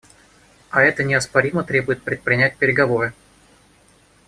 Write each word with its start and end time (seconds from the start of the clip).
А 0.71 0.81
это 0.81 1.03
неоспоримо 1.03 1.63
требует 1.63 2.01
предпринять 2.01 2.57
переговоры. 2.57 3.13